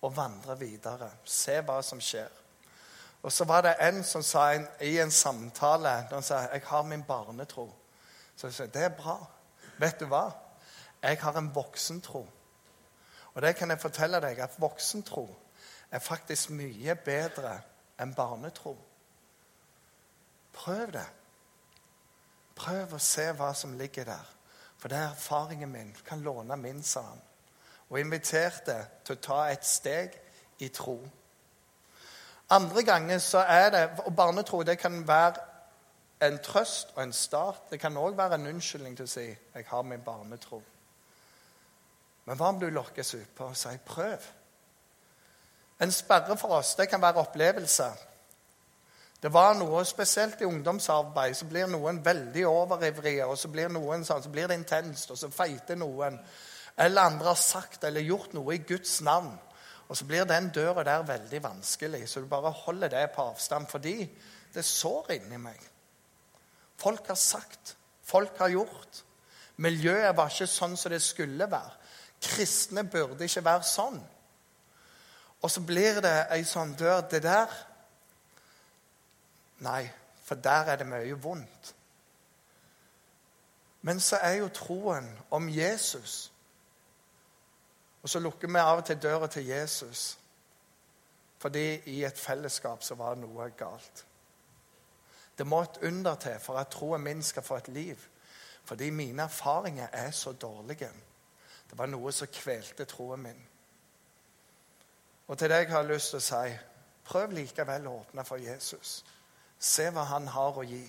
og 0.02 0.16
vandre 0.16 0.58
videre. 0.58 1.10
Se 1.24 1.60
hva 1.60 1.82
som 1.82 2.00
skjer. 2.00 2.28
Og 3.22 3.32
så 3.32 3.44
var 3.44 3.60
det 3.60 3.74
en 3.80 4.04
som 4.04 4.22
sa 4.22 4.52
en, 4.52 4.68
i 4.80 4.98
en 4.98 5.10
samtale 5.10 5.88
Han 5.88 6.22
sa, 6.22 6.38
'Jeg 6.38 6.62
har 6.64 6.82
min 6.82 7.04
barnetro'. 7.04 7.72
Så 8.36 8.46
jeg 8.46 8.54
sa, 8.54 8.66
'Det 8.66 8.82
er 8.82 8.88
bra. 8.88 9.26
Vet 9.78 10.00
du 10.00 10.06
hva? 10.06 10.30
Jeg 11.02 11.18
har 11.20 11.36
en 11.38 11.54
voksentro.' 11.54 12.28
Og 13.34 13.42
det 13.42 13.56
kan 13.56 13.70
jeg 13.70 13.80
fortelle 13.80 14.20
deg, 14.20 14.38
at 14.38 14.60
voksentro 14.60 15.36
er 15.90 15.98
faktisk 15.98 16.50
mye 16.50 16.94
bedre 16.94 17.60
enn 17.98 18.14
barnetro. 18.14 18.76
Prøv 20.52 20.92
det. 20.92 21.06
Prøv 22.58 22.94
å 22.94 23.02
se 23.02 23.28
hva 23.38 23.52
som 23.54 23.76
ligger 23.78 24.08
der. 24.08 24.34
For 24.78 24.90
det 24.90 24.98
er 24.98 25.10
erfaringen 25.10 25.70
min. 25.72 25.92
Du 25.92 26.02
kan 26.06 26.22
låne 26.22 26.56
min, 26.56 26.82
sa 26.82 27.02
han. 27.02 27.20
Og 27.88 28.00
inviterte 28.00 28.76
til 29.04 29.16
å 29.16 29.22
ta 29.22 29.38
et 29.50 29.66
steg 29.66 30.14
i 30.62 30.68
tro. 30.74 30.98
Andre 32.50 32.82
ganger 32.82 33.18
så 33.20 33.38
er 33.38 33.70
det 33.70 33.82
Og 34.06 34.14
barnetro 34.16 34.62
det 34.62 34.78
kan 34.78 35.02
være 35.08 35.44
en 36.20 36.38
trøst 36.42 36.92
og 36.96 37.02
en 37.02 37.12
start. 37.12 37.70
Det 37.70 37.80
kan 37.80 37.96
òg 37.96 38.16
være 38.16 38.34
en 38.34 38.46
unnskyldning 38.46 38.96
til 38.96 39.04
å 39.04 39.08
si 39.08 39.36
'jeg 39.54 39.64
har 39.66 39.82
min 39.82 40.02
barnetro'. 40.02 40.62
Men 42.24 42.36
hva 42.36 42.48
om 42.48 42.60
du 42.60 42.70
lokkes 42.70 43.14
utpå 43.14 43.44
og 43.44 43.56
sier 43.56 43.78
'prøv'? 43.86 44.37
En 45.80 45.92
sperre 45.94 46.36
for 46.36 46.58
oss 46.58 46.74
det 46.78 46.88
kan 46.90 47.02
være 47.02 47.22
opplevelse. 47.22 47.88
Det 49.22 49.32
var 49.34 49.56
noe 49.58 49.82
spesielt 49.86 50.40
i 50.42 50.46
ungdomsarbeid. 50.46 51.34
Så 51.34 51.48
blir 51.50 51.66
noen 51.70 51.98
veldig 52.04 52.44
overivrige, 52.46 53.26
og 53.26 53.38
så 53.38 53.50
blir, 53.50 53.70
noen 53.72 54.04
sånn, 54.06 54.22
så 54.22 54.30
blir 54.30 54.46
det 54.46 54.58
intenst, 54.60 55.10
og 55.10 55.18
så 55.18 55.30
feiter 55.34 55.78
noen. 55.78 56.18
Eller 56.78 57.10
andre 57.10 57.32
har 57.32 57.40
sagt 57.40 57.84
eller 57.84 58.06
gjort 58.06 58.36
noe 58.38 58.54
i 58.54 58.62
Guds 58.62 59.00
navn. 59.02 59.32
Og 59.88 59.96
så 59.96 60.06
blir 60.06 60.28
den 60.28 60.50
døra 60.54 60.84
der 60.86 61.06
veldig 61.08 61.40
vanskelig, 61.42 62.04
så 62.08 62.20
du 62.20 62.28
bare 62.30 62.52
holder 62.54 62.92
det 62.92 63.08
på 63.14 63.24
avstand. 63.32 63.66
Fordi 63.70 63.96
det 64.54 64.64
sår 64.64 65.14
inni 65.16 65.40
meg. 65.42 65.58
Folk 66.78 67.08
har 67.10 67.18
sagt, 67.18 67.74
folk 68.06 68.38
har 68.38 68.52
gjort. 68.54 69.02
Miljøet 69.58 70.14
var 70.14 70.30
ikke 70.30 70.46
sånn 70.46 70.76
som 70.78 70.94
det 70.94 71.02
skulle 71.02 71.50
være. 71.50 71.74
Kristne 72.22 72.84
burde 72.86 73.26
ikke 73.26 73.42
være 73.46 73.66
sånn. 73.66 73.98
Og 75.42 75.50
så 75.50 75.60
blir 75.60 76.00
det 76.02 76.14
ei 76.34 76.42
sånn 76.44 76.74
dør. 76.78 77.00
Det 77.10 77.22
der 77.22 77.64
Nei, 79.58 79.88
for 80.22 80.38
der 80.38 80.70
er 80.70 80.76
det 80.78 80.86
mye 80.86 81.16
vondt. 81.18 81.74
Men 83.82 84.00
så 84.00 84.20
er 84.22 84.36
jo 84.38 84.48
troen 84.54 85.08
om 85.30 85.48
Jesus 85.48 86.32
Og 88.02 88.08
så 88.08 88.20
lukker 88.22 88.48
vi 88.48 88.58
av 88.62 88.78
og 88.78 88.84
til 88.86 88.98
døra 89.02 89.26
til 89.26 89.46
Jesus 89.46 90.18
fordi 91.38 91.80
i 91.86 92.04
et 92.04 92.18
fellesskap 92.18 92.82
så 92.82 92.96
var 92.98 93.14
det 93.14 93.22
noe 93.22 93.44
galt. 93.54 94.00
Det 95.38 95.46
må 95.46 95.60
et 95.62 95.78
under 95.86 96.14
til 96.18 96.40
for 96.42 96.58
at 96.58 96.72
troen 96.74 97.02
min 97.02 97.22
skal 97.22 97.42
få 97.46 97.60
et 97.60 97.68
liv. 97.68 98.06
Fordi 98.64 98.90
mine 98.90 99.22
erfaringer 99.22 99.88
er 99.92 100.10
så 100.10 100.32
dårlige. 100.32 100.90
Det 101.70 101.78
var 101.78 101.86
noe 101.86 102.12
som 102.12 102.26
kvelte 102.26 102.84
troen 102.84 103.22
min. 103.22 103.38
Og 105.28 105.38
til 105.38 105.52
deg 105.52 105.68
har 105.68 105.84
jeg 105.84 105.92
lyst 105.92 106.14
til 106.14 106.20
å 106.20 106.24
si 106.24 106.56
prøv 107.08 107.32
likevel 107.36 107.86
å 107.88 107.98
åpne 108.02 108.24
for 108.24 108.40
Jesus. 108.40 109.02
Se 109.58 109.88
hva 109.92 110.04
han 110.08 110.28
har 110.32 110.58
å 110.58 110.64
gi. 110.66 110.84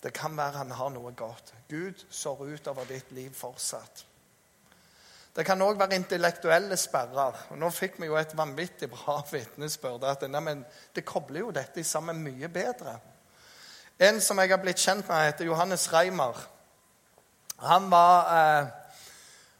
Det 0.00 0.12
kan 0.16 0.36
være 0.36 0.62
han 0.62 0.70
har 0.72 0.92
noe 0.94 1.12
godt. 1.12 1.52
Gud 1.68 2.06
sår 2.10 2.46
utover 2.54 2.88
ditt 2.88 3.10
liv 3.12 3.34
fortsatt. 3.36 4.06
Det 5.36 5.44
kan 5.46 5.62
òg 5.62 5.78
være 5.78 5.94
intellektuelle 5.94 6.76
sperrer. 6.76 7.36
Og 7.50 7.58
Nå 7.60 7.70
fikk 7.70 8.00
vi 8.00 8.08
jo 8.08 8.16
et 8.18 8.34
vanvittig 8.36 8.90
bra 8.90 9.20
vitnesbyrd. 9.32 10.04
at 10.04 10.24
Det 10.94 11.04
kobler 11.04 11.40
jo 11.40 11.50
dette 11.50 11.84
sammen 11.84 12.22
mye 12.22 12.48
bedre. 12.48 12.98
En 14.00 14.20
som 14.20 14.38
jeg 14.38 14.50
har 14.50 14.58
blitt 14.58 14.80
kjent 14.80 15.08
med, 15.08 15.26
heter 15.26 15.44
Johannes 15.44 15.92
Reimer. 15.92 16.36
Han, 17.60 17.90
var, 17.90 18.30
eh, 18.32 18.66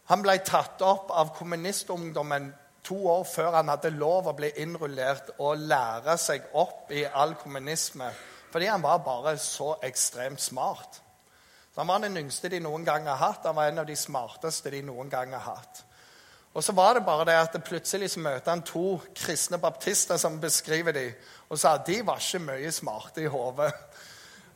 han 0.08 0.22
ble 0.22 0.38
tatt 0.38 0.80
opp 0.82 1.10
av 1.10 1.34
kommunistungdommen 1.36 2.54
to 2.84 2.96
år 3.12 3.24
før 3.28 3.58
han 3.58 3.68
hadde 3.72 3.92
lov 3.94 4.30
å 4.30 4.36
bli 4.36 4.50
innrullert 4.62 5.34
og 5.38 5.60
lære 5.70 6.16
seg 6.20 6.48
opp 6.58 6.90
i 6.92 7.04
all 7.04 7.34
kommunisme. 7.40 8.08
Fordi 8.50 8.66
han 8.66 8.82
var 8.82 9.04
bare 9.04 9.36
så 9.38 9.76
ekstremt 9.86 10.40
smart. 10.40 11.02
Han 11.76 11.88
var 11.88 12.02
den 12.02 12.16
yngste 12.16 12.50
de 12.52 12.58
noen 12.60 12.84
gang 12.84 13.06
har 13.08 13.16
hatt. 13.16 13.46
Han 13.46 13.56
var 13.56 13.70
en 13.70 13.78
av 13.80 13.86
de 13.88 13.96
smarteste 13.96 14.72
de 14.74 14.82
noen 14.84 15.08
gang 15.08 15.32
har 15.32 15.46
hatt. 15.54 15.84
Og 16.52 16.64
så 16.64 16.72
var 16.74 16.94
det 16.94 17.04
bare 17.06 17.24
det 17.24 17.36
at 17.38 17.60
Plutselig 17.64 18.10
så 18.10 18.20
møter 18.20 18.50
han 18.50 18.62
to 18.66 18.98
kristne 19.14 19.58
baptister 19.62 20.18
som 20.18 20.40
beskriver 20.42 20.92
dem, 20.92 21.12
og 21.48 21.58
sa 21.58 21.76
at 21.78 21.86
de 21.86 22.00
var 22.06 22.18
ikke 22.18 22.42
mye 22.42 22.72
smarte 22.74 23.22
i 23.22 23.30
hodet. 23.30 23.70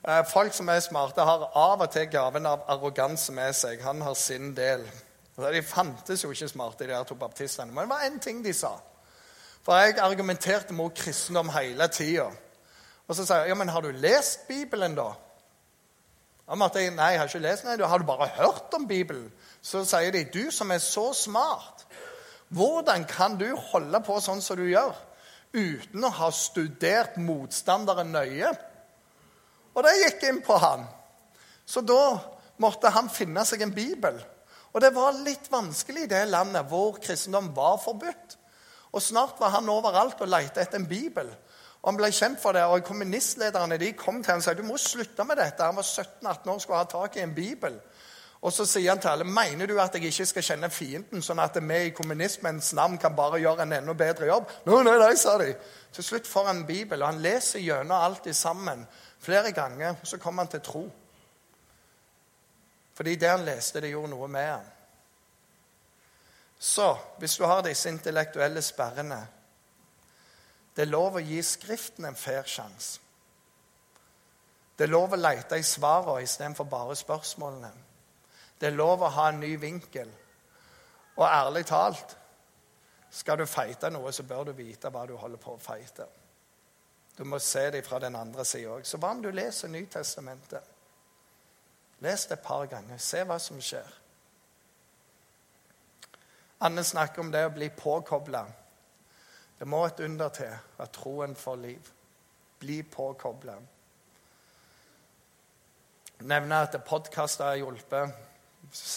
Eh, 0.04 0.24
folk 0.28 0.52
som 0.52 0.68
er 0.68 0.82
smarte, 0.84 1.24
har 1.24 1.46
av 1.56 1.80
og 1.80 1.90
til 1.94 2.10
gaven 2.12 2.46
av 2.46 2.66
arroganse 2.68 3.32
med 3.32 3.54
seg. 3.56 3.80
Han 3.86 4.02
har 4.04 4.14
sin 4.14 4.50
del. 4.56 4.82
De 5.36 5.62
fantes 5.66 6.22
jo 6.22 6.30
ikke 6.30 6.48
smarte, 6.48 6.86
de 6.86 6.94
her 6.94 7.04
to 7.04 7.16
baptistene. 7.18 7.72
Men 7.72 7.88
det 7.88 7.90
var 7.90 8.06
én 8.06 8.20
ting 8.22 8.44
de 8.44 8.52
sa. 8.54 8.76
For 9.64 9.74
jeg 9.80 9.98
argumenterte 9.98 10.74
mot 10.76 10.94
kristendom 10.94 11.48
hele 11.48 11.88
tida. 11.88 12.28
Og 13.08 13.16
så 13.16 13.26
sa 13.26 13.42
jeg 13.42 13.52
ja, 13.52 13.54
men 13.58 13.68
har 13.68 13.82
du 13.82 13.90
lest 13.90 14.46
Bibelen, 14.48 14.94
da? 14.96 15.10
Og 16.46 16.58
Martin, 16.60 16.92
nei, 16.92 17.14
jeg 17.14 17.20
har 17.20 17.30
ikke 17.30 17.40
lest 17.44 17.64
den. 17.64 17.80
Har 17.80 17.98
du 17.98 18.04
bare 18.04 18.28
hørt 18.36 18.74
om 18.76 18.86
Bibelen? 18.88 19.32
Så 19.62 19.84
sier 19.88 20.12
de 20.12 20.26
du 20.28 20.50
som 20.52 20.70
er 20.70 20.78
så 20.84 21.12
smart, 21.16 21.86
hvordan 22.48 23.06
kan 23.08 23.38
du 23.40 23.48
holde 23.72 24.00
på 24.04 24.18
sånn 24.20 24.42
som 24.44 24.60
du 24.60 24.66
gjør, 24.68 24.92
uten 25.54 26.04
å 26.04 26.12
ha 26.18 26.28
studert 26.34 27.16
motstanderen 27.16 28.12
nøye? 28.12 28.52
Og 29.74 29.82
det 29.82 29.96
gikk 30.02 30.28
inn 30.28 30.42
på 30.44 30.58
han. 30.60 30.84
Så 31.66 31.80
da 31.80 32.18
måtte 32.60 32.92
han 32.92 33.08
finne 33.10 33.42
seg 33.48 33.64
en 33.64 33.74
bibel. 33.74 34.20
Og 34.74 34.82
det 34.82 34.90
var 34.94 35.20
litt 35.22 35.46
vanskelig 35.52 36.04
i 36.04 36.10
det 36.10 36.24
landet 36.28 36.66
hvor 36.70 36.98
kristendom 36.98 37.52
var 37.54 37.78
forbudt. 37.82 38.38
Og 38.94 39.02
snart 39.02 39.38
var 39.40 39.54
han 39.56 39.70
overalt 39.70 40.22
og 40.22 40.30
lette 40.30 40.62
etter 40.62 40.80
en 40.80 40.88
bibel. 40.90 41.30
Og 41.82 41.90
Han 41.90 41.98
ble 42.00 42.08
kjent 42.16 42.40
for 42.40 42.56
det, 42.56 42.64
og 42.64 42.82
kommunistlederne 42.86 43.78
de 43.78 43.92
kom 43.92 44.22
til 44.22 44.32
han 44.32 44.40
og 44.40 44.46
sa 44.46 44.54
du 44.56 44.64
må 44.64 44.78
slutte 44.80 45.26
med 45.28 45.36
dette. 45.36 45.66
Han 45.66 45.76
var 45.76 45.84
17-18 45.84 46.48
år 46.48 46.54
og 46.54 46.62
skulle 46.62 46.80
ha 46.80 46.88
tak 46.90 47.16
i 47.16 47.22
en 47.22 47.34
bibel. 47.34 47.76
Og 48.44 48.52
så 48.52 48.66
sier 48.68 48.90
han 48.90 49.00
til 49.00 49.08
alle 49.08 49.24
mener 49.24 49.68
du 49.68 49.78
at 49.80 49.94
jeg 49.96 50.10
ikke 50.10 50.26
skal 50.28 50.44
kjenne 50.44 50.68
fienden, 50.72 51.22
sånn 51.24 51.40
at 51.40 51.56
vi 51.60 51.78
i 51.86 51.94
kommunismens 51.96 52.74
navn 52.76 52.98
kan 53.00 53.14
bare 53.16 53.40
gjøre 53.40 53.64
en 53.64 53.72
enda 53.78 53.94
bedre 53.96 54.28
jobb? 54.28 54.50
Nei, 54.66 54.82
nei, 54.84 54.98
nei, 55.00 55.14
sa 55.16 55.38
de. 55.40 55.54
Til 55.96 56.04
slutt 56.04 56.28
får 56.28 56.50
han 56.50 56.60
en 56.60 56.66
bibel, 56.68 57.00
og 57.00 57.08
han 57.08 57.22
leser 57.24 57.64
gjennom 57.64 57.96
alt 57.96 58.28
sammen 58.36 58.84
flere 59.24 59.52
ganger. 59.56 59.96
Og 60.00 60.08
så 60.08 60.20
kommer 60.20 60.44
han 60.44 60.52
til 60.52 60.64
tro. 60.64 60.84
Fordi 62.94 63.16
det 63.16 63.30
han 63.30 63.44
leste, 63.44 63.80
det 63.80 63.90
gjorde 63.90 64.12
noe 64.14 64.28
med 64.30 64.48
ham. 64.48 64.66
Så 66.58 66.96
hvis 67.18 67.36
du 67.36 67.44
har 67.44 67.62
disse 67.66 67.90
intellektuelle 67.90 68.62
sperrene 68.62 69.26
Det 70.76 70.82
er 70.82 70.90
lov 70.90 71.18
å 71.18 71.22
gi 71.22 71.42
Skriften 71.42 72.06
en 72.08 72.16
fair 72.18 72.46
sjanse. 72.50 73.00
Det 74.74 74.88
er 74.88 74.90
lov 74.90 75.12
å 75.14 75.20
lete 75.20 75.58
i 75.58 75.62
svarene 75.62 76.24
istedenfor 76.24 76.66
bare 76.66 76.96
spørsmålene. 76.98 77.70
Det 78.58 78.66
er 78.66 78.74
lov 78.74 79.04
å 79.04 79.12
ha 79.14 79.28
en 79.30 79.38
ny 79.40 79.52
vinkel. 79.60 80.10
Og 81.14 81.26
ærlig 81.28 81.62
talt 81.66 82.16
skal 83.14 83.38
du 83.38 83.46
feite 83.46 83.90
noe, 83.94 84.10
så 84.12 84.26
bør 84.26 84.48
du 84.48 84.52
vite 84.58 84.90
hva 84.90 85.04
du 85.06 85.14
holder 85.14 85.38
på 85.38 85.54
å 85.54 85.62
feite. 85.62 86.08
Du 87.14 87.22
må 87.24 87.38
se 87.38 87.68
det 87.70 87.84
fra 87.86 88.00
den 88.02 88.16
andre 88.18 88.44
sida 88.44 88.72
òg. 88.74 88.86
Så 88.86 88.98
hva 88.98 89.12
om 89.14 89.22
du 89.22 89.30
leser 89.30 89.70
Nytestamentet? 89.70 90.73
Les 92.04 92.26
det 92.28 92.36
et 92.36 92.44
par 92.44 92.66
ganger. 92.68 92.98
Se 93.00 93.22
hva 93.24 93.38
som 93.40 93.60
skjer. 93.62 93.92
Anne 96.64 96.84
snakker 96.84 97.24
om 97.24 97.30
det 97.32 97.44
å 97.46 97.52
bli 97.52 97.70
påkobla. 97.72 98.44
Det 99.58 99.68
må 99.68 99.84
et 99.86 100.00
under 100.04 100.32
til 100.34 100.52
at 100.52 100.92
troen 100.92 101.36
får 101.36 101.56
liv. 101.62 101.88
Bli 102.60 102.82
påkobla. 102.82 103.56
Nevne 106.24 106.60
at 106.64 106.76
podkaster 106.86 107.50
har 107.50 107.60
hjulpet. 107.62 108.14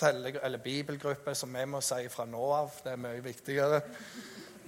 Eller 0.07 0.57
bibelgrupper, 0.63 1.33
som 1.33 1.53
vi 1.53 1.65
må 1.65 1.81
si 1.83 2.07
fra 2.09 2.25
nå 2.25 2.43
av. 2.55 2.75
Det 2.83 2.93
er 2.93 3.01
mye 3.03 3.23
viktigere. 3.23 3.81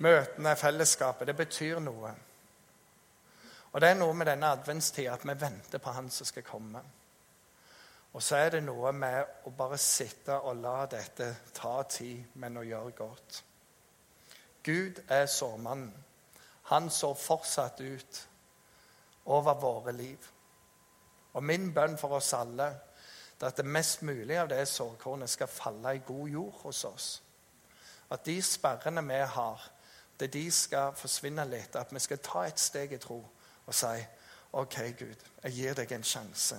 Møtene, 0.04 0.56
fellesskapet. 0.60 1.28
Det 1.28 1.36
betyr 1.40 1.80
noe. 1.84 2.14
Og 3.72 3.82
det 3.82 3.92
er 3.92 4.00
noe 4.00 4.16
med 4.18 4.28
denne 4.32 4.52
adventstida 4.56 5.14
at 5.14 5.28
vi 5.28 5.36
venter 5.40 5.80
på 5.84 5.94
Han 5.96 6.10
som 6.12 6.28
skal 6.28 6.48
komme. 6.48 6.82
Og 8.14 8.24
så 8.24 8.36
er 8.36 8.50
det 8.50 8.64
noe 8.66 8.92
med 8.96 9.46
å 9.46 9.54
bare 9.54 9.78
sitte 9.78 10.40
og 10.40 10.58
la 10.64 10.86
dette 10.90 11.30
ta 11.54 11.84
tid, 11.84 12.24
men 12.42 12.58
å 12.58 12.66
gjøre 12.66 12.96
godt. 12.98 13.44
Gud 14.66 15.02
er 15.08 15.26
sårmannen. 15.30 15.94
Han 16.70 16.90
sår 16.94 17.16
fortsatt 17.18 17.82
ut 17.82 18.20
over 19.26 19.54
våre 19.62 19.94
liv. 19.94 20.28
Og 21.34 21.44
min 21.44 21.74
bønn 21.74 21.98
for 21.98 22.18
oss 22.18 22.34
alle 22.34 22.68
er 22.68 23.48
at 23.48 23.58
det 23.58 23.66
mest 23.66 24.02
mulig 24.02 24.38
av 24.38 24.50
det 24.52 24.66
sårkornet 24.68 25.30
skal 25.30 25.48
falle 25.48 25.96
i 25.96 26.02
god 26.06 26.30
jord 26.30 26.56
hos 26.64 26.84
oss. 26.86 27.10
At 28.10 28.26
de 28.26 28.42
sperrene 28.42 29.06
vi 29.08 29.22
har, 29.36 29.70
det 30.20 30.34
de 30.34 30.52
skal 30.52 30.96
forsvinne 30.98 31.46
litt. 31.48 31.76
At 31.76 31.94
vi 31.94 32.00
skal 32.00 32.20
ta 32.26 32.44
et 32.48 32.60
steg 32.60 32.94
i 32.94 33.00
tro 33.02 33.22
og 33.66 33.76
si 33.76 33.96
OK, 34.58 34.78
Gud, 34.98 35.26
jeg 35.44 35.54
gir 35.54 35.78
deg 35.78 35.92
en 35.94 36.04
sjanse. 36.04 36.58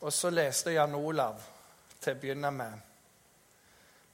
Og 0.00 0.12
så 0.12 0.30
leste 0.30 0.70
Jan 0.70 0.94
Olav 0.94 1.40
til 2.00 2.12
å 2.12 2.20
begynne 2.20 2.50
med. 2.52 2.72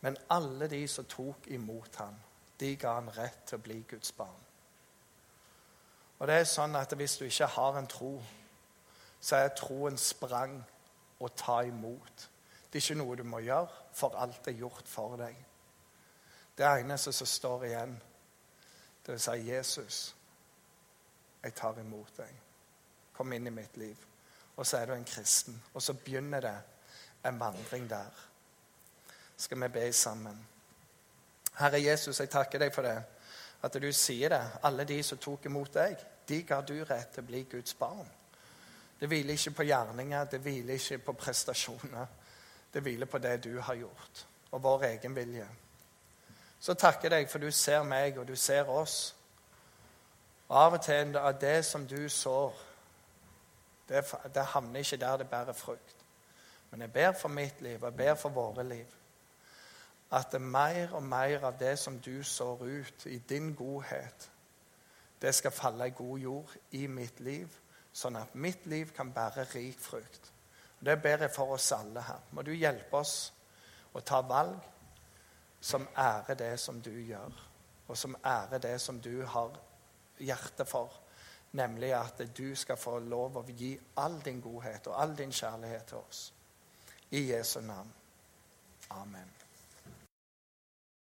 Men 0.03 0.17
alle 0.31 0.69
de 0.71 0.81
som 0.89 1.07
tok 1.07 1.47
imot 1.55 1.97
ham, 1.97 2.15
de 2.61 2.77
ga 2.77 2.95
han 2.99 3.11
rett 3.17 3.45
til 3.47 3.59
å 3.59 3.63
bli 3.63 3.81
Guds 3.91 4.13
barn. 4.13 4.41
Og 6.19 6.29
det 6.29 6.37
er 6.39 6.47
sånn 6.47 6.77
at 6.79 6.95
Hvis 6.95 7.17
du 7.19 7.25
ikke 7.25 7.47
har 7.47 7.79
en 7.79 7.87
tro, 7.91 8.13
så 9.21 9.37
er 9.37 9.55
troen 9.59 9.99
sprang 9.99 10.55
å 11.19 11.29
ta 11.29 11.63
imot. 11.63 12.29
Det 12.71 12.79
er 12.79 12.85
ikke 12.85 12.99
noe 12.99 13.17
du 13.17 13.25
må 13.27 13.39
gjøre, 13.43 13.71
for 13.93 14.15
alt 14.17 14.49
er 14.49 14.59
gjort 14.59 14.89
for 14.89 15.17
deg. 15.17 15.35
Det 16.59 16.67
eneste 16.67 17.13
som 17.13 17.27
står 17.27 17.65
igjen, 17.65 18.03
det 19.07 19.15
å 19.15 19.19
si 19.19 19.31
'Jesus, 19.31 20.15
jeg 21.43 21.55
tar 21.55 21.79
imot 21.79 22.17
deg. 22.17 22.35
Kom 23.13 23.33
inn 23.33 23.47
i 23.47 23.51
mitt 23.51 23.77
liv.' 23.77 24.12
Og 24.63 24.67
så 24.67 24.79
er 24.79 24.87
du 24.87 24.93
en 24.95 25.05
kristen. 25.05 25.63
Og 25.75 25.83
så 25.83 25.93
begynner 25.93 26.41
det 26.41 26.59
en 27.27 27.41
vandring 27.41 27.89
der. 27.91 28.11
Skal 29.37 29.63
vi 29.63 29.69
be 29.69 29.93
sammen? 29.93 30.47
Herre 31.59 31.83
Jesus, 31.83 32.21
jeg 32.21 32.31
takker 32.31 32.63
deg 32.63 32.71
for 32.75 32.87
det. 32.87 33.03
At 33.63 33.75
du 33.83 33.89
sier 33.93 34.31
det. 34.31 34.43
Alle 34.63 34.85
de 34.85 35.01
som 35.03 35.19
tok 35.19 35.51
imot 35.51 35.75
deg, 35.75 35.99
de 36.29 36.43
ga 36.47 36.61
du 36.63 36.77
rett 36.85 37.11
til 37.11 37.25
å 37.25 37.27
bli 37.27 37.43
Guds 37.51 37.75
barn. 37.75 38.07
Det 39.01 39.11
hviler 39.11 39.35
ikke 39.35 39.57
på 39.59 39.67
gjerninger, 39.67 40.25
det 40.31 40.41
hviler 40.41 40.79
ikke 40.79 41.03
på 41.09 41.19
prestasjoner. 41.25 42.07
Det 42.73 42.87
hviler 42.87 43.11
på 43.11 43.19
det 43.19 43.41
du 43.45 43.59
har 43.61 43.75
gjort, 43.75 44.27
og 44.51 44.63
vår 44.63 44.85
egen 44.93 45.17
vilje. 45.17 45.49
Så 46.61 46.75
takker 46.79 47.11
jeg 47.11 47.19
deg, 47.19 47.31
for 47.31 47.43
du 47.43 47.51
ser 47.51 47.83
meg, 47.83 48.19
og 48.19 48.29
du 48.29 48.37
ser 48.37 48.71
oss. 48.71 49.17
Og 50.49 50.57
av 50.57 50.79
og 50.79 50.85
til 50.87 51.19
er 51.19 51.41
det 51.41 51.65
som 51.67 51.87
du 51.87 52.09
sår, 52.09 52.69
det, 53.93 54.05
det 54.35 54.45
havner 54.55 54.81
ikke 54.81 54.97
der 54.97 55.17
det 55.17 55.29
bærer 55.31 55.53
frukt. 55.53 55.97
Men 56.71 56.81
jeg 56.81 56.93
ber 56.93 57.13
for 57.13 57.29
mitt 57.29 57.61
liv, 57.61 57.83
og 57.83 57.91
jeg 57.91 57.97
ber 57.97 58.15
for 58.15 58.29
våre 58.29 58.65
liv. 58.65 58.87
At 60.13 60.33
det 60.33 60.41
mer 60.41 60.93
og 60.93 61.03
mer 61.03 61.45
av 61.45 61.59
det 61.61 61.79
som 61.79 61.99
du 62.01 62.23
sår 62.23 62.63
ut 62.63 63.07
i 63.07 63.19
din 63.19 63.55
godhet, 63.55 64.31
det 65.23 65.35
skal 65.35 65.51
falle 65.51 65.87
i 65.87 65.95
god 65.97 66.19
jord 66.19 66.57
i 66.71 66.87
mitt 66.87 67.21
liv, 67.21 67.49
sånn 67.93 68.17
at 68.17 68.35
mitt 68.35 68.67
liv 68.67 68.91
kan 68.97 69.13
bære 69.13 69.45
rik 69.55 69.81
frukt. 69.81 70.33
Og 70.81 70.87
Det 70.87 71.03
ber 71.03 71.27
jeg 71.27 71.31
for 71.31 71.55
oss 71.55 71.73
alle 71.73 72.03
her. 72.03 72.21
Må 72.31 72.43
du 72.43 72.53
hjelpe 72.53 72.97
oss 72.97 73.33
å 73.93 74.01
ta 74.01 74.21
valg 74.21 74.59
som 75.61 75.89
ærer 75.97 76.35
det 76.35 76.61
som 76.61 76.81
du 76.83 76.91
gjør, 76.91 77.33
og 77.89 77.97
som 77.97 78.17
ærer 78.25 78.59
det 78.59 78.81
som 78.81 79.01
du 79.01 79.25
har 79.27 79.55
hjerte 80.19 80.65
for. 80.65 81.02
Nemlig 81.53 81.93
at 81.93 82.23
du 82.37 82.55
skal 82.57 82.77
få 82.81 82.99
lov 82.99 83.37
å 83.37 83.45
gi 83.49 83.75
all 84.01 84.21
din 84.25 84.41
godhet 84.41 84.87
og 84.89 85.01
all 85.03 85.17
din 85.19 85.33
kjærlighet 85.33 85.85
til 85.91 86.01
oss. 86.01 86.33
I 87.11 87.27
Jesu 87.33 87.61
navn. 87.61 87.93
Amen. 88.91 89.42